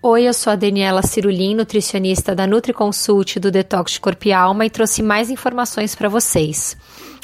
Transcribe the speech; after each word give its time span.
Oi, 0.00 0.28
eu 0.28 0.32
sou 0.32 0.52
a 0.52 0.56
Daniela 0.56 1.02
Cirulim, 1.02 1.56
nutricionista 1.56 2.32
da 2.32 2.46
NutriConsult 2.46 3.40
do 3.40 3.50
Detox 3.50 3.90
de 3.94 4.00
Corpo 4.00 4.28
e 4.28 4.32
Alma 4.32 4.64
e 4.64 4.70
trouxe 4.70 5.02
mais 5.02 5.28
informações 5.28 5.96
para 5.96 6.08
vocês. 6.08 6.76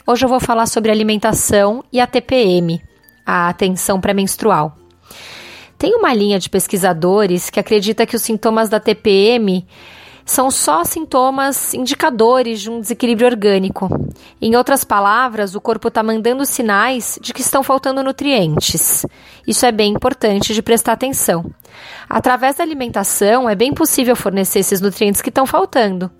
Hoje 0.04 0.24
eu 0.24 0.28
vou 0.28 0.40
falar 0.40 0.66
sobre 0.66 0.90
alimentação 0.90 1.84
e 1.92 2.00
a 2.00 2.06
TPM, 2.06 2.82
a 3.24 3.48
atenção 3.48 4.00
pré-menstrual. 4.00 4.76
Tem 5.78 5.94
uma 5.94 6.12
linha 6.12 6.36
de 6.36 6.50
pesquisadores 6.50 7.48
que 7.48 7.60
acredita 7.60 8.04
que 8.04 8.16
os 8.16 8.22
sintomas 8.22 8.68
da 8.68 8.80
TPM 8.80 9.64
são 10.24 10.50
só 10.50 10.84
sintomas 10.84 11.74
indicadores 11.74 12.60
de 12.60 12.70
um 12.70 12.80
desequilíbrio 12.80 13.28
orgânico. 13.28 13.88
Em 14.40 14.56
outras 14.56 14.82
palavras, 14.84 15.54
o 15.54 15.60
corpo 15.60 15.88
está 15.88 16.02
mandando 16.02 16.46
sinais 16.46 17.18
de 17.20 17.34
que 17.34 17.42
estão 17.42 17.62
faltando 17.62 18.02
nutrientes. 18.02 19.04
Isso 19.46 19.66
é 19.66 19.72
bem 19.72 19.92
importante 19.92 20.54
de 20.54 20.62
prestar 20.62 20.92
atenção. 20.92 21.44
Através 22.08 22.56
da 22.56 22.64
alimentação, 22.64 23.48
é 23.48 23.54
bem 23.54 23.72
possível 23.72 24.16
fornecer 24.16 24.60
esses 24.60 24.80
nutrientes 24.80 25.20
que 25.20 25.28
estão 25.28 25.46
faltando. 25.46 26.10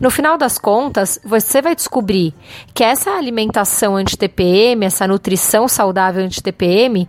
No 0.00 0.10
final 0.10 0.36
das 0.36 0.58
contas, 0.58 1.18
você 1.24 1.62
vai 1.62 1.74
descobrir 1.74 2.34
que 2.74 2.82
essa 2.82 3.10
alimentação 3.10 3.96
anti-TPM, 3.96 4.84
essa 4.84 5.06
nutrição 5.06 5.68
saudável 5.68 6.24
anti-TPM, 6.24 7.08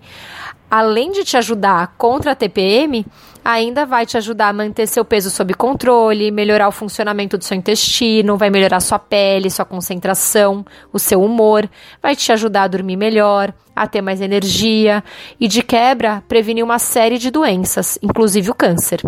além 0.69 1.11
de 1.11 1.23
te 1.23 1.37
ajudar 1.37 1.95
contra 1.97 2.31
a 2.31 2.35
TPM, 2.35 3.05
ainda 3.43 3.85
vai 3.85 4.05
te 4.05 4.17
ajudar 4.17 4.49
a 4.49 4.53
manter 4.53 4.87
seu 4.87 5.03
peso 5.03 5.29
sob 5.29 5.53
controle, 5.53 6.31
melhorar 6.31 6.67
o 6.67 6.71
funcionamento 6.71 7.37
do 7.37 7.43
seu 7.43 7.57
intestino, 7.57 8.37
vai 8.37 8.49
melhorar 8.49 8.79
sua 8.79 8.97
pele, 8.97 9.49
sua 9.49 9.65
concentração, 9.65 10.65
o 10.91 10.99
seu 10.99 11.21
humor, 11.21 11.69
vai 12.01 12.15
te 12.15 12.31
ajudar 12.31 12.63
a 12.63 12.67
dormir 12.67 12.95
melhor, 12.95 13.53
a 13.75 13.87
ter 13.87 14.01
mais 14.01 14.21
energia 14.21 15.03
e, 15.39 15.47
de 15.47 15.61
quebra, 15.61 16.23
prevenir 16.27 16.63
uma 16.63 16.79
série 16.79 17.17
de 17.17 17.29
doenças, 17.29 17.99
inclusive 18.01 18.49
o 18.49 18.55
câncer. 18.55 19.01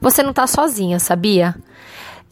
Você 0.00 0.22
não 0.22 0.30
está 0.30 0.46
sozinha, 0.46 0.98
sabia? 0.98 1.54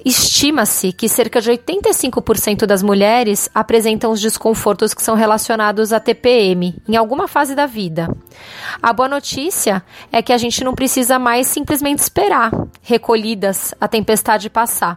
Estima-se 0.05 0.93
que 0.93 1.09
cerca 1.09 1.41
de 1.41 1.51
85% 1.51 2.65
das 2.65 2.83
mulheres 2.83 3.51
apresentam 3.55 4.11
os 4.11 4.20
desconfortos 4.20 4.95
que 4.95 5.03
são 5.03 5.15
relacionados 5.15 5.93
à 5.93 6.01
TPM 6.01 6.75
em 6.89 6.97
alguma 6.97 7.29
fase 7.29 7.55
da 7.55 7.67
vida. 7.67 8.09
A 8.83 8.93
boa 8.93 9.09
notícia 9.09 9.83
é 10.11 10.23
que 10.23 10.33
a 10.33 10.39
gente 10.39 10.65
não 10.65 10.75
precisa 10.75 11.19
mais 11.19 11.48
simplesmente 11.48 11.98
esperar, 11.98 12.51
recolhidas, 12.81 13.75
a 13.78 13.87
tempestade 13.87 14.48
passar. 14.48 14.97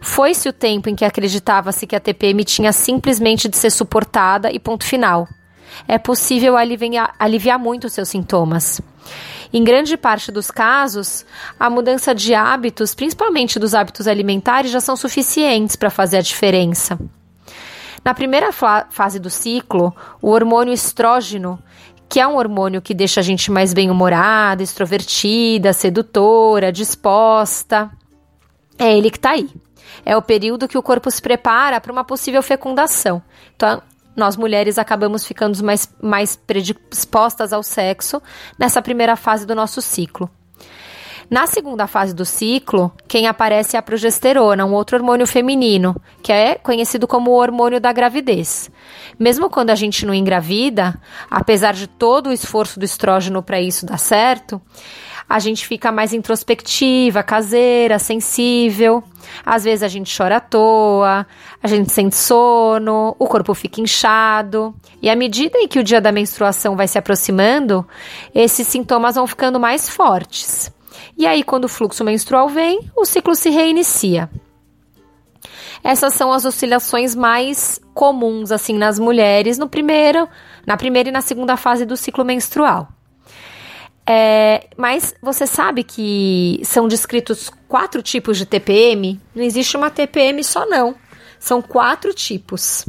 Foi-se 0.00 0.48
o 0.48 0.52
tempo 0.52 0.88
em 0.88 0.96
que 0.96 1.04
acreditava-se 1.04 1.86
que 1.86 1.96
a 1.96 2.00
TPM 2.00 2.44
tinha 2.44 2.72
simplesmente 2.72 3.48
de 3.48 3.56
ser 3.56 3.70
suportada 3.70 4.50
e 4.50 4.58
ponto 4.58 4.84
final. 4.84 5.28
É 5.86 5.98
possível 5.98 6.56
aliviar, 6.56 7.14
aliviar 7.18 7.58
muito 7.58 7.86
os 7.86 7.92
seus 7.92 8.08
sintomas. 8.08 8.80
Em 9.56 9.62
grande 9.62 9.96
parte 9.96 10.32
dos 10.32 10.50
casos, 10.50 11.24
a 11.60 11.70
mudança 11.70 12.12
de 12.12 12.34
hábitos, 12.34 12.92
principalmente 12.92 13.56
dos 13.56 13.72
hábitos 13.72 14.08
alimentares, 14.08 14.72
já 14.72 14.80
são 14.80 14.96
suficientes 14.96 15.76
para 15.76 15.90
fazer 15.90 16.16
a 16.16 16.22
diferença. 16.22 16.98
Na 18.04 18.12
primeira 18.12 18.50
fase 18.52 19.20
do 19.20 19.30
ciclo, 19.30 19.94
o 20.20 20.30
hormônio 20.30 20.74
estrógeno, 20.74 21.56
que 22.08 22.18
é 22.18 22.26
um 22.26 22.34
hormônio 22.34 22.82
que 22.82 22.92
deixa 22.92 23.20
a 23.20 23.22
gente 23.22 23.48
mais 23.52 23.72
bem-humorada, 23.72 24.60
extrovertida, 24.60 25.72
sedutora, 25.72 26.72
disposta, 26.72 27.88
é 28.76 28.98
ele 28.98 29.08
que 29.08 29.18
está 29.18 29.30
aí. 29.30 29.48
É 30.04 30.16
o 30.16 30.22
período 30.22 30.66
que 30.66 30.76
o 30.76 30.82
corpo 30.82 31.08
se 31.12 31.22
prepara 31.22 31.80
para 31.80 31.92
uma 31.92 32.02
possível 32.02 32.42
fecundação. 32.42 33.22
Então, 33.54 33.80
nós 34.16 34.36
mulheres 34.36 34.78
acabamos 34.78 35.26
ficando 35.26 35.62
mais, 35.64 35.88
mais 36.00 36.36
predispostas 36.36 37.52
ao 37.52 37.62
sexo 37.62 38.22
nessa 38.58 38.82
primeira 38.82 39.16
fase 39.16 39.46
do 39.46 39.54
nosso 39.54 39.80
ciclo. 39.80 40.30
Na 41.30 41.46
segunda 41.46 41.86
fase 41.86 42.14
do 42.14 42.24
ciclo, 42.24 42.92
quem 43.08 43.26
aparece 43.26 43.76
é 43.76 43.78
a 43.78 43.82
progesterona, 43.82 44.64
um 44.64 44.74
outro 44.74 44.96
hormônio 44.96 45.26
feminino, 45.26 45.96
que 46.22 46.30
é 46.30 46.56
conhecido 46.56 47.06
como 47.06 47.30
o 47.30 47.34
hormônio 47.34 47.80
da 47.80 47.92
gravidez. 47.92 48.70
Mesmo 49.18 49.48
quando 49.48 49.70
a 49.70 49.74
gente 49.74 50.04
não 50.04 50.12
engravida, 50.12 51.00
apesar 51.30 51.72
de 51.72 51.86
todo 51.86 52.28
o 52.28 52.32
esforço 52.32 52.78
do 52.78 52.84
estrógeno 52.84 53.42
para 53.42 53.60
isso 53.60 53.86
dar 53.86 53.98
certo, 53.98 54.60
a 55.28 55.38
gente 55.38 55.66
fica 55.66 55.90
mais 55.90 56.12
introspectiva, 56.12 57.22
caseira, 57.22 57.98
sensível. 57.98 59.02
Às 59.44 59.64
vezes 59.64 59.82
a 59.82 59.88
gente 59.88 60.16
chora 60.16 60.36
à 60.36 60.40
toa, 60.40 61.26
a 61.62 61.66
gente 61.66 61.92
sente 61.92 62.16
sono, 62.16 63.14
o 63.18 63.26
corpo 63.26 63.54
fica 63.54 63.80
inchado. 63.80 64.74
E 65.00 65.08
à 65.10 65.16
medida 65.16 65.58
em 65.58 65.68
que 65.68 65.78
o 65.78 65.84
dia 65.84 66.00
da 66.00 66.12
menstruação 66.12 66.76
vai 66.76 66.88
se 66.88 66.98
aproximando, 66.98 67.86
esses 68.34 68.66
sintomas 68.66 69.14
vão 69.14 69.26
ficando 69.26 69.58
mais 69.58 69.88
fortes. 69.88 70.72
E 71.16 71.26
aí, 71.26 71.42
quando 71.42 71.64
o 71.64 71.68
fluxo 71.68 72.04
menstrual 72.04 72.48
vem, 72.48 72.90
o 72.96 73.04
ciclo 73.04 73.34
se 73.34 73.50
reinicia. 73.50 74.28
Essas 75.82 76.14
são 76.14 76.32
as 76.32 76.44
oscilações 76.44 77.14
mais 77.14 77.78
comuns 77.92 78.50
assim 78.50 78.78
nas 78.78 78.98
mulheres 78.98 79.58
no 79.58 79.68
primeiro, 79.68 80.26
na 80.66 80.76
primeira 80.78 81.10
e 81.10 81.12
na 81.12 81.20
segunda 81.20 81.56
fase 81.56 81.84
do 81.84 81.96
ciclo 81.96 82.24
menstrual. 82.24 82.88
É, 84.06 84.66
mas 84.76 85.14
você 85.22 85.46
sabe 85.46 85.82
que 85.82 86.60
são 86.62 86.86
descritos 86.86 87.50
quatro 87.66 88.02
tipos 88.02 88.36
de 88.36 88.44
TPM? 88.44 89.20
Não 89.34 89.42
existe 89.42 89.76
uma 89.76 89.90
TPM 89.90 90.44
só, 90.44 90.66
não. 90.66 90.94
São 91.38 91.62
quatro 91.62 92.12
tipos. 92.12 92.86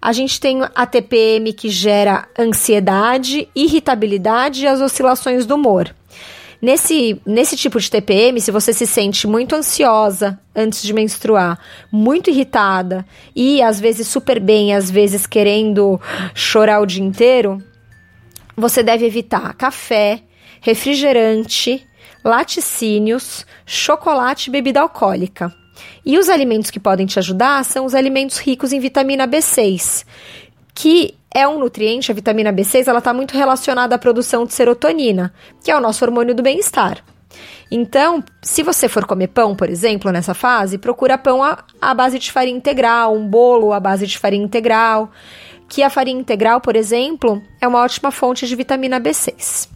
A 0.00 0.12
gente 0.12 0.38
tem 0.38 0.60
a 0.74 0.84
TPM 0.84 1.52
que 1.54 1.70
gera 1.70 2.28
ansiedade, 2.38 3.48
irritabilidade 3.54 4.64
e 4.64 4.66
as 4.66 4.82
oscilações 4.82 5.46
do 5.46 5.54
humor. 5.54 5.94
Nesse, 6.60 7.20
nesse 7.26 7.56
tipo 7.56 7.78
de 7.78 7.90
TPM, 7.90 8.40
se 8.40 8.50
você 8.50 8.72
se 8.72 8.86
sente 8.86 9.26
muito 9.26 9.54
ansiosa 9.54 10.40
antes 10.54 10.82
de 10.82 10.92
menstruar, 10.94 11.58
muito 11.92 12.30
irritada 12.30 13.04
e 13.36 13.62
às 13.62 13.78
vezes 13.78 14.08
super 14.08 14.40
bem, 14.40 14.74
às 14.74 14.90
vezes 14.90 15.26
querendo 15.26 16.00
chorar 16.34 16.80
o 16.80 16.86
dia 16.86 17.04
inteiro, 17.04 17.62
você 18.56 18.82
deve 18.82 19.04
evitar 19.04 19.52
café, 19.54 20.22
refrigerante, 20.64 21.86
laticínios, 22.24 23.44
chocolate 23.66 24.48
e 24.48 24.50
bebida 24.50 24.80
alcoólica. 24.80 25.54
E 26.06 26.18
os 26.18 26.30
alimentos 26.30 26.70
que 26.70 26.80
podem 26.80 27.04
te 27.04 27.18
ajudar 27.18 27.62
são 27.66 27.84
os 27.84 27.94
alimentos 27.94 28.38
ricos 28.38 28.72
em 28.72 28.80
vitamina 28.80 29.28
B6, 29.28 30.06
que 30.74 31.14
é 31.30 31.46
um 31.46 31.58
nutriente, 31.58 32.10
a 32.10 32.14
vitamina 32.14 32.50
B6, 32.50 32.88
ela 32.88 33.00
está 33.00 33.12
muito 33.12 33.36
relacionada 33.36 33.94
à 33.94 33.98
produção 33.98 34.46
de 34.46 34.54
serotonina, 34.54 35.34
que 35.62 35.70
é 35.70 35.76
o 35.76 35.80
nosso 35.80 36.02
hormônio 36.02 36.34
do 36.34 36.42
bem-estar. 36.42 37.04
Então, 37.70 38.24
se 38.40 38.62
você 38.62 38.88
for 38.88 39.04
comer 39.04 39.28
pão, 39.28 39.54
por 39.54 39.68
exemplo, 39.68 40.10
nessa 40.10 40.32
fase, 40.32 40.78
procura 40.78 41.18
pão 41.18 41.42
à, 41.42 41.94
base 41.94 42.18
de 42.18 42.32
farinha 42.32 42.56
integral, 42.56 43.14
um 43.14 43.28
bolo 43.28 43.74
à 43.74 43.80
base 43.80 44.06
de 44.06 44.18
farinha 44.18 44.44
integral, 44.44 45.10
que 45.68 45.82
a 45.82 45.90
farinha 45.90 46.20
integral, 46.20 46.62
por 46.62 46.74
exemplo, 46.74 47.42
é 47.60 47.68
uma 47.68 47.80
ótima 47.80 48.10
fonte 48.10 48.46
de 48.46 48.56
vitamina 48.56 48.98
B6. 48.98 49.74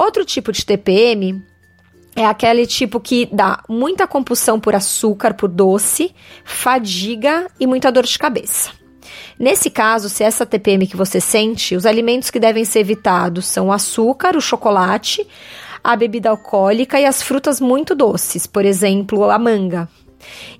Outro 0.00 0.24
tipo 0.24 0.50
de 0.50 0.64
TPM 0.64 1.44
é 2.16 2.24
aquele 2.24 2.66
tipo 2.66 2.98
que 2.98 3.28
dá 3.30 3.62
muita 3.68 4.06
compulsão 4.06 4.58
por 4.58 4.74
açúcar, 4.74 5.34
por 5.34 5.46
doce, 5.46 6.14
fadiga 6.42 7.46
e 7.60 7.66
muita 7.66 7.92
dor 7.92 8.06
de 8.06 8.18
cabeça. 8.18 8.70
Nesse 9.38 9.68
caso, 9.68 10.08
se 10.08 10.24
essa 10.24 10.46
TPM 10.46 10.86
que 10.86 10.96
você 10.96 11.20
sente, 11.20 11.76
os 11.76 11.84
alimentos 11.84 12.30
que 12.30 12.40
devem 12.40 12.64
ser 12.64 12.78
evitados 12.78 13.44
são 13.44 13.66
o 13.66 13.72
açúcar, 13.72 14.38
o 14.38 14.40
chocolate, 14.40 15.26
a 15.84 15.94
bebida 15.94 16.30
alcoólica 16.30 16.98
e 16.98 17.04
as 17.04 17.22
frutas 17.22 17.60
muito 17.60 17.94
doces, 17.94 18.46
por 18.46 18.64
exemplo, 18.64 19.30
a 19.30 19.38
manga. 19.38 19.86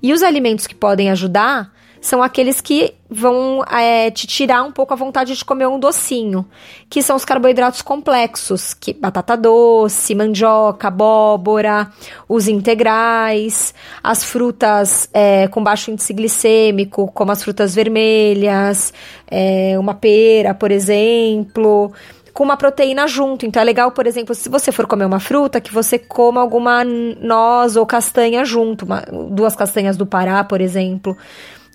E 0.03 0.13
os 0.13 0.21
alimentos 0.21 0.67
que 0.67 0.75
podem 0.75 1.09
ajudar 1.09 1.73
são 1.99 2.21
aqueles 2.21 2.61
que 2.61 2.93
vão 3.13 3.61
é, 3.69 4.09
te 4.09 4.25
tirar 4.25 4.63
um 4.63 4.71
pouco 4.71 4.93
a 4.93 4.95
vontade 4.95 5.35
de 5.35 5.43
comer 5.43 5.67
um 5.67 5.77
docinho, 5.77 6.45
que 6.89 7.03
são 7.03 7.17
os 7.17 7.25
carboidratos 7.25 7.81
complexos, 7.81 8.73
que 8.73 8.93
batata 8.93 9.35
doce, 9.35 10.15
mandioca, 10.15 10.87
abóbora, 10.87 11.91
os 12.29 12.47
integrais, 12.47 13.73
as 14.01 14.23
frutas 14.23 15.09
é, 15.13 15.49
com 15.49 15.61
baixo 15.61 15.91
índice 15.91 16.13
glicêmico, 16.13 17.11
como 17.11 17.33
as 17.33 17.43
frutas 17.43 17.75
vermelhas, 17.75 18.93
é, 19.29 19.77
uma 19.77 19.93
pera, 19.93 20.53
por 20.53 20.71
exemplo, 20.71 21.91
com 22.33 22.45
uma 22.45 22.55
proteína 22.55 23.07
junto. 23.07 23.45
Então 23.45 23.61
é 23.61 23.65
legal, 23.65 23.91
por 23.91 24.07
exemplo, 24.07 24.33
se 24.33 24.47
você 24.47 24.71
for 24.71 24.87
comer 24.87 25.03
uma 25.03 25.19
fruta, 25.19 25.59
que 25.59 25.73
você 25.73 25.99
coma 25.99 26.39
alguma 26.39 26.85
noz 26.85 27.75
ou 27.75 27.85
castanha 27.85 28.45
junto, 28.45 28.85
uma, 28.85 29.01
duas 29.29 29.53
castanhas 29.53 29.97
do 29.97 30.05
Pará, 30.05 30.45
por 30.45 30.61
exemplo. 30.61 31.17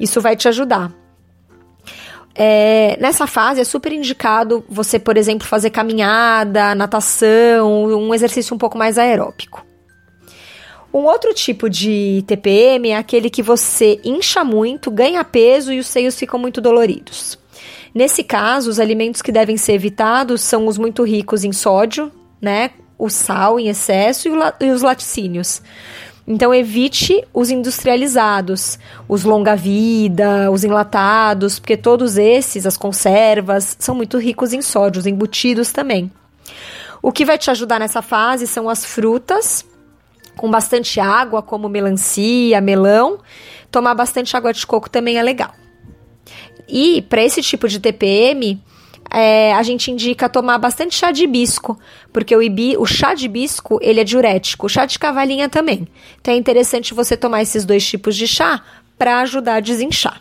Isso 0.00 0.18
vai 0.18 0.34
te 0.34 0.48
ajudar. 0.48 0.90
É, 2.38 2.98
nessa 3.00 3.26
fase 3.26 3.62
é 3.62 3.64
super 3.64 3.92
indicado 3.92 4.62
você, 4.68 4.98
por 4.98 5.16
exemplo, 5.16 5.46
fazer 5.46 5.70
caminhada, 5.70 6.74
natação, 6.74 7.86
um 7.86 8.14
exercício 8.14 8.54
um 8.54 8.58
pouco 8.58 8.76
mais 8.76 8.98
aeróbico. 8.98 9.64
Um 10.92 11.04
outro 11.04 11.32
tipo 11.34 11.68
de 11.68 12.22
TPM 12.26 12.90
é 12.90 12.96
aquele 12.96 13.30
que 13.30 13.42
você 13.42 14.00
incha 14.04 14.44
muito, 14.44 14.90
ganha 14.90 15.24
peso 15.24 15.72
e 15.72 15.78
os 15.78 15.86
seios 15.86 16.18
ficam 16.18 16.38
muito 16.38 16.60
doloridos. 16.60 17.38
Nesse 17.94 18.22
caso, 18.22 18.68
os 18.68 18.78
alimentos 18.78 19.22
que 19.22 19.32
devem 19.32 19.56
ser 19.56 19.72
evitados 19.72 20.42
são 20.42 20.66
os 20.66 20.76
muito 20.76 21.02
ricos 21.02 21.44
em 21.44 21.52
sódio, 21.52 22.12
né? 22.40 22.70
O 22.98 23.08
sal 23.08 23.58
em 23.58 23.68
excesso 23.68 24.28
e, 24.60 24.70
os 24.70 24.82
laticínios. 24.82 25.62
Então 26.26 26.52
evite 26.52 27.22
os 27.32 27.50
industrializados, 27.50 28.78
os 29.08 29.22
longa-vida, 29.22 30.50
os 30.50 30.64
enlatados, 30.64 31.60
porque 31.60 31.76
todos 31.76 32.16
esses, 32.16 32.66
as 32.66 32.76
conservas, 32.76 33.76
são 33.78 33.94
muito 33.94 34.18
ricos 34.18 34.52
em 34.52 34.60
sódio, 34.60 34.98
os 34.98 35.06
embutidos 35.06 35.70
também. 35.70 36.10
O 37.00 37.12
que 37.12 37.24
vai 37.24 37.38
te 37.38 37.50
ajudar 37.50 37.78
nessa 37.78 38.02
fase 38.02 38.46
são 38.46 38.68
as 38.68 38.84
frutas 38.84 39.64
com 40.36 40.50
bastante 40.50 40.98
água, 40.98 41.42
como 41.42 41.68
melancia, 41.68 42.60
melão. 42.60 43.18
Tomar 43.70 43.94
bastante 43.94 44.36
água 44.36 44.52
de 44.52 44.66
coco 44.66 44.90
também 44.90 45.18
é 45.18 45.22
legal. 45.22 45.54
E 46.68 47.02
para 47.02 47.22
esse 47.22 47.40
tipo 47.42 47.68
de 47.68 47.78
TPM, 47.78 48.60
é, 49.18 49.54
a 49.54 49.62
gente 49.62 49.90
indica 49.90 50.28
tomar 50.28 50.58
bastante 50.58 50.94
chá 50.94 51.10
de 51.10 51.24
hibisco, 51.24 51.78
porque 52.12 52.36
o, 52.36 52.42
ibi, 52.42 52.76
o 52.76 52.84
chá 52.84 53.14
de 53.14 53.24
hibisco 53.24 53.78
ele 53.80 53.98
é 53.98 54.04
diurético, 54.04 54.66
o 54.66 54.68
chá 54.68 54.84
de 54.84 54.98
cavalinha 54.98 55.48
também. 55.48 55.88
Então 56.20 56.34
é 56.34 56.36
interessante 56.36 56.92
você 56.92 57.16
tomar 57.16 57.40
esses 57.40 57.64
dois 57.64 57.86
tipos 57.86 58.14
de 58.14 58.28
chá 58.28 58.62
para 58.98 59.20
ajudar 59.20 59.54
a 59.54 59.60
desinchar. 59.60 60.20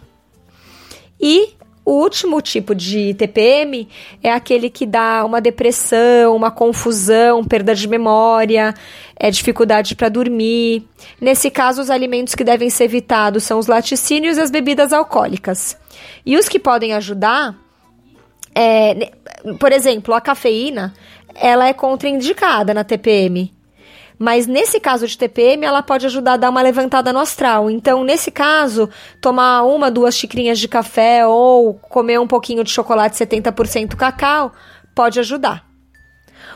E 1.19 1.49
o 1.83 1.91
último 1.91 2.41
tipo 2.41 2.73
de 2.73 3.13
TPM 3.15 3.85
é 4.23 4.31
aquele 4.31 4.69
que 4.69 4.85
dá 4.85 5.25
uma 5.25 5.41
depressão, 5.41 6.33
uma 6.33 6.49
confusão, 6.49 7.43
perda 7.43 7.75
de 7.75 7.89
memória, 7.89 8.73
é 9.19 9.29
dificuldade 9.29 9.93
para 9.93 10.07
dormir. 10.07 10.87
Nesse 11.19 11.51
caso, 11.51 11.81
os 11.81 11.89
alimentos 11.89 12.33
que 12.33 12.45
devem 12.45 12.69
ser 12.69 12.85
evitados 12.85 13.43
são 13.43 13.59
os 13.59 13.67
laticínios 13.67 14.37
e 14.37 14.41
as 14.41 14.49
bebidas 14.49 14.93
alcoólicas. 14.93 15.77
E 16.25 16.37
os 16.37 16.47
que 16.47 16.59
podem 16.59 16.93
ajudar, 16.93 17.64
é, 18.55 19.11
por 19.59 19.71
exemplo, 19.71 20.13
a 20.13 20.21
cafeína, 20.21 20.93
ela 21.35 21.67
é 21.67 21.73
contraindicada 21.73 22.73
na 22.73 22.83
TPM. 22.83 23.53
Mas 24.17 24.47
nesse 24.47 24.79
caso 24.79 25.05
de 25.05 25.17
TPM, 25.17 25.65
ela 25.65 25.83
pode 25.83 26.05
ajudar 26.05 26.33
a 26.33 26.37
dar 26.37 26.49
uma 26.49 26.61
levantada 26.61 27.11
no 27.11 27.19
astral. 27.19 27.69
Então, 27.69 28.03
nesse 28.03 28.31
caso, 28.31 28.89
tomar 29.19 29.63
uma, 29.63 29.91
duas 29.91 30.15
xicrinhas 30.15 30.57
de 30.57 30.69
café 30.69 31.27
ou 31.27 31.73
comer 31.73 32.19
um 32.19 32.27
pouquinho 32.27 32.63
de 32.63 32.71
chocolate 32.71 33.17
70% 33.17 33.95
cacau 33.95 34.53
pode 34.95 35.19
ajudar. 35.19 35.65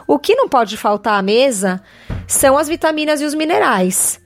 O 0.08 0.18
que 0.18 0.36
não 0.36 0.48
pode 0.48 0.78
faltar 0.78 1.20
à 1.20 1.22
mesa 1.22 1.82
são 2.26 2.58
as 2.58 2.70
vitaminas 2.70 3.22
e 3.22 3.26
os 3.26 3.36
minerais. 3.36 4.22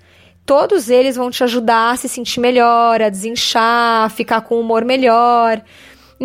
Todos 0.46 0.90
eles 0.90 1.16
vão 1.16 1.32
te 1.32 1.44
ajudar 1.44 1.92
a 1.92 1.96
se 1.96 2.08
sentir 2.08 2.40
melhor, 2.40 3.02
a 3.02 3.10
desinchar, 3.10 4.10
ficar 4.12 4.42
com 4.42 4.60
humor 4.60 4.86
melhor. 4.86 5.62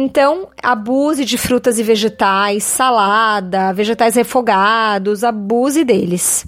Então, 0.00 0.46
abuse 0.62 1.24
de 1.24 1.36
frutas 1.36 1.76
e 1.76 1.82
vegetais, 1.82 2.62
salada, 2.62 3.72
vegetais 3.72 4.14
refogados, 4.14 5.24
abuse 5.24 5.82
deles. 5.82 6.46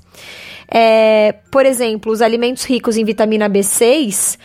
É, 0.73 1.35
por 1.51 1.67
exemplo, 1.67 2.13
os 2.13 2.23
alimentos 2.23 2.63
ricos 2.63 2.97
em 2.97 3.05
vitamina 3.05 3.51
B6, 3.51 4.39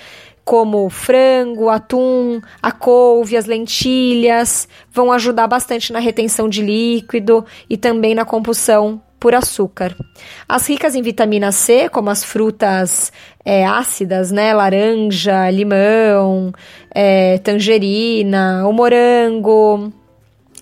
como 0.43 0.89
frango, 0.89 1.69
atum, 1.69 2.41
a 2.59 2.71
couve, 2.71 3.37
as 3.37 3.45
lentilhas, 3.45 4.67
vão 4.91 5.11
ajudar 5.11 5.45
bastante 5.45 5.93
na 5.93 5.99
retenção 5.99 6.49
de 6.49 6.63
líquido 6.63 7.45
e 7.69 7.77
também 7.77 8.15
na 8.15 8.25
compulsão 8.25 8.99
por 9.19 9.33
açúcar. 9.33 9.95
As 10.47 10.67
ricas 10.67 10.95
em 10.95 11.01
vitamina 11.01 11.51
C, 11.51 11.89
como 11.89 12.09
as 12.09 12.23
frutas 12.23 13.11
é, 13.43 13.65
ácidas, 13.65 14.31
né, 14.31 14.53
laranja, 14.53 15.49
limão, 15.49 16.53
é, 16.93 17.37
tangerina, 17.39 18.67
o 18.67 18.73
morango, 18.73 19.91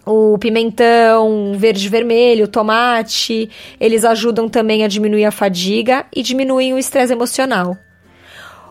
o 0.05 0.37
pimentão 0.37 1.53
verde 1.55 1.87
vermelho, 1.87 2.47
tomate, 2.47 3.49
eles 3.79 4.03
ajudam 4.03 4.49
também 4.49 4.83
a 4.83 4.87
diminuir 4.87 5.25
a 5.25 5.31
fadiga 5.31 6.05
e 6.13 6.21
diminuem 6.21 6.73
o 6.73 6.77
estresse 6.77 7.13
emocional. 7.13 7.77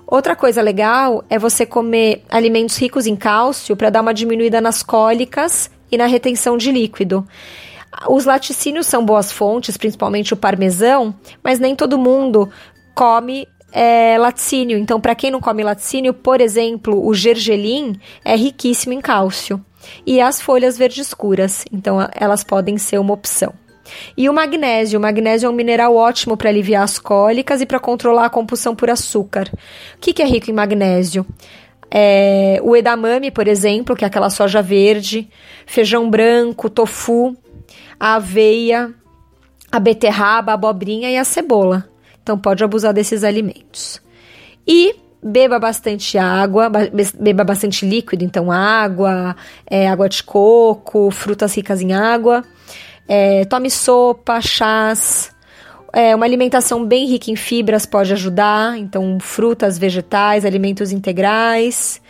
Outra 0.07 0.37
coisa 0.37 0.61
legal 0.61 1.25
é 1.31 1.39
você 1.39 1.65
comer 1.65 2.23
alimentos 2.29 2.77
ricos 2.77 3.07
em 3.07 3.17
cálcio 3.17 3.75
para 3.75 3.89
dar 3.89 4.03
uma 4.03 4.13
diminuída 4.13 4.61
nas 4.61 4.83
cólicas 4.83 5.71
e 5.91 5.97
na 5.97 6.05
retenção 6.05 6.59
de 6.59 6.71
líquido. 6.71 7.27
Os 8.09 8.25
laticínios 8.25 8.87
são 8.87 9.05
boas 9.05 9.31
fontes, 9.31 9.77
principalmente 9.77 10.33
o 10.33 10.37
parmesão, 10.37 11.15
mas 11.43 11.59
nem 11.59 11.77
todo 11.77 11.99
mundo 11.99 12.51
come 12.95 13.47
é, 13.73 14.17
laticínio. 14.19 14.79
Então, 14.79 15.01
para 15.01 15.15
quem 15.15 15.31
não 15.31 15.41
come 15.41 15.63
laticínio, 15.63 16.15
por 16.15 16.41
exemplo, 16.41 17.07
o 17.07 17.15
gergelim 17.15 17.99
é 18.25 18.37
riquíssimo 18.37 18.93
em 18.93 19.01
cálcio. 19.01 19.65
E 20.07 20.21
as 20.21 20.41
folhas 20.41 20.79
verde 20.79 21.01
escuras, 21.01 21.65
então 21.73 21.99
elas 22.15 22.45
podem 22.45 22.79
ser 22.79 22.99
uma 22.99 23.15
opção. 23.15 23.53
E 24.17 24.29
o 24.29 24.33
magnésio. 24.33 24.99
O 24.99 25.03
magnésio 25.03 25.47
é 25.47 25.51
um 25.51 25.55
mineral 25.55 25.97
ótimo 25.97 26.37
para 26.37 26.49
aliviar 26.49 26.85
as 26.85 26.99
cólicas 26.99 27.61
e 27.61 27.67
para 27.67 27.81
controlar 27.81 28.27
a 28.27 28.31
compulsão 28.31 28.75
por 28.75 28.89
açúcar. 28.89 29.51
O 29.97 29.99
que, 30.01 30.13
que 30.13 30.23
é 30.23 30.27
rico 30.27 30.51
em 30.51 30.55
magnésio? 30.55 31.27
É, 31.91 32.59
o 32.63 32.75
edamame, 32.75 33.31
por 33.31 33.47
exemplo, 33.47 33.95
que 33.95 34.05
é 34.05 34.07
aquela 34.07 34.31
soja 34.31 34.63
verde, 34.63 35.29
feijão 35.67 36.09
branco, 36.09 36.71
tofu, 36.71 37.37
a 38.03 38.17
aveia, 38.17 38.93
a 39.71 39.79
beterraba, 39.79 40.51
a 40.51 40.55
abobrinha 40.55 41.09
e 41.09 41.17
a 41.17 41.23
cebola. 41.23 41.89
Então 42.21 42.37
pode 42.37 42.65
abusar 42.65 42.93
desses 42.93 43.23
alimentos. 43.23 44.03
E 44.67 44.97
beba 45.23 45.57
bastante 45.61 46.19
água, 46.19 46.69
beba 46.69 47.45
bastante 47.45 47.87
líquido, 47.87 48.25
então 48.25 48.51
água, 48.51 49.37
é, 49.71 49.89
água 49.89 50.09
de 50.09 50.21
coco, 50.21 51.13
frutas 51.13 51.55
ricas 51.55 51.81
em 51.81 51.93
água. 51.93 52.43
É, 53.07 53.45
tome 53.45 53.71
sopa, 53.71 54.41
chás. 54.41 55.31
É, 55.93 56.13
uma 56.17 56.27
alimentação 56.27 56.85
bem 56.85 57.07
rica 57.07 57.31
em 57.31 57.37
fibras 57.37 57.87
pode 57.87 58.13
ajudar, 58.13 58.77
então 58.79 59.21
frutas, 59.21 59.79
vegetais, 59.79 60.45
alimentos 60.45 60.91
integrais. 60.91 62.03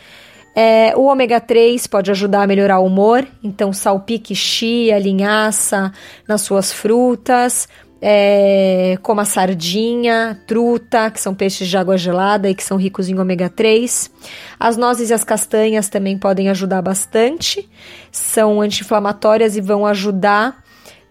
É, 0.54 0.92
o 0.96 1.04
ômega 1.04 1.40
3 1.40 1.86
pode 1.86 2.10
ajudar 2.10 2.42
a 2.42 2.46
melhorar 2.46 2.78
o 2.78 2.86
humor, 2.86 3.26
então 3.42 3.72
salpique 3.72 4.34
chia, 4.34 4.98
linhaça 4.98 5.92
nas 6.28 6.42
suas 6.42 6.72
frutas, 6.72 7.66
é, 8.04 8.98
como 9.00 9.20
a 9.20 9.24
sardinha, 9.24 10.42
truta, 10.46 11.10
que 11.10 11.20
são 11.20 11.34
peixes 11.34 11.68
de 11.68 11.76
água 11.76 11.96
gelada 11.96 12.50
e 12.50 12.54
que 12.54 12.64
são 12.64 12.76
ricos 12.76 13.08
em 13.08 13.18
ômega 13.18 13.48
3. 13.48 14.10
As 14.58 14.76
nozes 14.76 15.08
e 15.08 15.14
as 15.14 15.22
castanhas 15.22 15.88
também 15.88 16.18
podem 16.18 16.50
ajudar 16.50 16.82
bastante, 16.82 17.70
são 18.10 18.60
anti-inflamatórias 18.60 19.56
e 19.56 19.60
vão 19.60 19.86
ajudar 19.86 20.62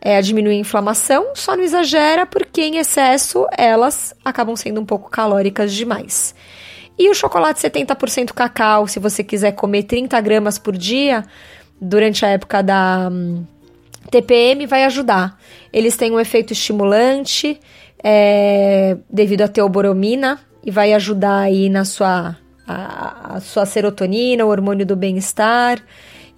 é, 0.02 0.18
a 0.18 0.22
diminuir 0.22 0.56
a 0.56 0.60
inflamação, 0.60 1.28
só 1.34 1.56
não 1.56 1.64
exagera 1.64 2.26
porque 2.26 2.62
em 2.62 2.78
excesso 2.78 3.48
elas 3.58 4.14
acabam 4.26 4.56
sendo 4.56 4.82
um 4.82 4.86
pouco 4.86 5.10
calóricas 5.10 5.72
demais. 5.72 6.36
E 7.02 7.10
o 7.10 7.16
chocolate 7.16 7.60
70% 7.60 8.32
cacau, 8.32 8.86
se 8.86 9.00
você 9.00 9.24
quiser 9.24 9.54
comer 9.54 9.82
30 9.86 10.22
gramas 10.22 10.60
por 10.60 10.78
dia 10.78 11.26
durante 11.82 12.24
a 12.24 12.30
época 12.30 12.62
da 12.62 13.10
hum, 13.12 13.44
TPM, 14.12 14.68
vai 14.68 14.84
ajudar. 14.84 15.36
Eles 15.74 15.98
têm 15.98 16.12
um 16.12 16.20
efeito 16.20 16.54
estimulante 16.54 17.60
é, 18.04 18.98
devido 19.10 19.42
à 19.42 19.48
teoboromina 19.48 20.40
e 20.64 20.70
vai 20.70 20.94
ajudar 20.94 21.40
aí 21.40 21.70
na 21.70 21.86
sua, 21.86 22.38
a, 22.68 23.38
a 23.38 23.40
sua 23.40 23.66
serotonina, 23.66 24.46
o 24.46 24.50
hormônio 24.50 24.86
do 24.86 24.96
bem-estar. 24.96 25.84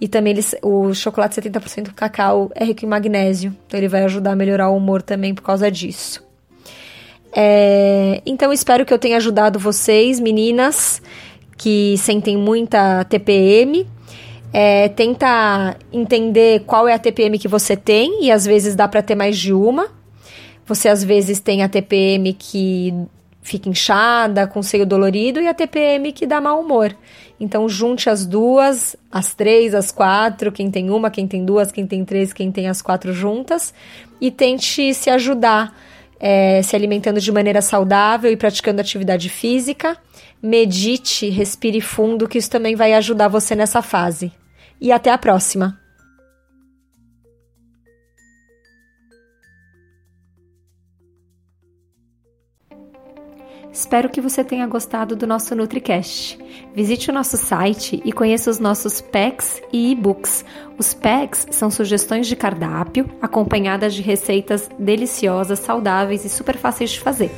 E 0.00 0.08
também 0.08 0.32
eles, 0.32 0.56
o 0.62 0.94
chocolate 0.94 1.38
70% 1.38 1.92
cacau 1.92 2.50
é 2.54 2.64
rico 2.64 2.86
em 2.86 2.88
magnésio, 2.88 3.54
então 3.66 3.78
ele 3.78 3.88
vai 3.88 4.02
ajudar 4.04 4.32
a 4.32 4.36
melhorar 4.36 4.70
o 4.70 4.78
humor 4.78 5.02
também 5.02 5.34
por 5.34 5.42
causa 5.42 5.70
disso. 5.70 6.23
É, 7.36 8.22
então 8.24 8.52
espero 8.52 8.86
que 8.86 8.94
eu 8.94 8.98
tenha 8.98 9.16
ajudado 9.16 9.58
vocês, 9.58 10.20
meninas, 10.20 11.02
que 11.56 11.96
sentem 11.98 12.36
muita 12.36 13.04
TPM. 13.04 13.86
É, 14.52 14.88
tenta 14.88 15.76
entender 15.92 16.60
qual 16.60 16.86
é 16.86 16.94
a 16.94 16.98
TPM 16.98 17.38
que 17.40 17.48
você 17.48 17.76
tem 17.76 18.24
e 18.24 18.30
às 18.30 18.46
vezes 18.46 18.76
dá 18.76 18.86
para 18.86 19.02
ter 19.02 19.16
mais 19.16 19.36
de 19.36 19.52
uma. 19.52 19.88
Você 20.64 20.88
às 20.88 21.02
vezes 21.02 21.40
tem 21.40 21.62
a 21.62 21.68
TPM 21.68 22.32
que 22.32 22.94
fica 23.44 23.68
inchada, 23.68 24.46
com 24.46 24.62
seio 24.62 24.86
dolorido, 24.86 25.38
e 25.38 25.46
a 25.46 25.52
TPM 25.52 26.10
que 26.12 26.26
dá 26.26 26.40
mau 26.40 26.60
humor. 26.60 26.96
Então, 27.38 27.68
junte 27.68 28.08
as 28.08 28.24
duas, 28.24 28.96
as 29.12 29.34
três, 29.34 29.74
as 29.74 29.92
quatro, 29.92 30.50
quem 30.50 30.70
tem 30.70 30.88
uma, 30.88 31.10
quem 31.10 31.28
tem 31.28 31.44
duas, 31.44 31.70
quem 31.70 31.86
tem 31.86 32.04
três, 32.04 32.32
quem 32.32 32.50
tem 32.50 32.68
as 32.68 32.80
quatro 32.80 33.12
juntas, 33.12 33.74
e 34.18 34.30
tente 34.30 34.94
se 34.94 35.10
ajudar, 35.10 35.76
é, 36.18 36.62
se 36.62 36.74
alimentando 36.74 37.20
de 37.20 37.32
maneira 37.32 37.60
saudável 37.60 38.30
e 38.30 38.36
praticando 38.36 38.80
atividade 38.80 39.28
física. 39.28 39.96
Medite, 40.42 41.28
respire 41.30 41.80
fundo, 41.80 42.28
que 42.28 42.38
isso 42.38 42.50
também 42.50 42.74
vai 42.74 42.92
ajudar 42.94 43.28
você 43.28 43.54
nessa 43.54 43.82
fase. 43.82 44.32
E 44.80 44.92
até 44.92 45.10
a 45.10 45.18
próxima! 45.18 45.83
Espero 53.74 54.08
que 54.08 54.20
você 54.20 54.44
tenha 54.44 54.68
gostado 54.68 55.16
do 55.16 55.26
nosso 55.26 55.52
NutriCast. 55.52 56.38
Visite 56.72 57.10
o 57.10 57.12
nosso 57.12 57.36
site 57.36 58.00
e 58.04 58.12
conheça 58.12 58.48
os 58.48 58.60
nossos 58.60 59.00
packs 59.00 59.60
e 59.72 59.90
e-books. 59.90 60.44
Os 60.78 60.94
packs 60.94 61.48
são 61.50 61.72
sugestões 61.72 62.28
de 62.28 62.36
cardápio 62.36 63.10
acompanhadas 63.20 63.92
de 63.92 64.00
receitas 64.00 64.70
deliciosas, 64.78 65.58
saudáveis 65.58 66.24
e 66.24 66.28
super 66.28 66.56
fáceis 66.56 66.92
de 66.92 67.00
fazer. 67.00 67.32